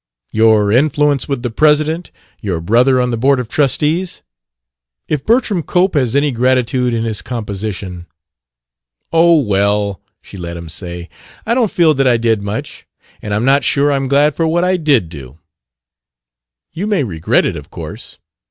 [0.31, 2.09] Your influence with the president,
[2.41, 4.23] your brother on the board of trustees...
[5.07, 8.07] If Bertram Cope has any gratitude in his composition...."
[9.13, 11.07] "Oh, well," she let him say,
[11.45, 12.87] "I don't feel that I did much;
[13.21, 15.37] and I'm not sure I'm glad for what I did do."
[16.73, 18.17] "You may regret it, of course.